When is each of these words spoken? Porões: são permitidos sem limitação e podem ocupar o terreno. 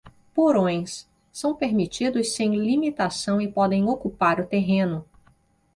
Porões: 0.33 1.07
são 1.31 1.53
permitidos 1.55 2.33
sem 2.33 2.55
limitação 2.55 3.39
e 3.39 3.47
podem 3.47 3.87
ocupar 3.87 4.39
o 4.39 4.47
terreno. 4.47 5.05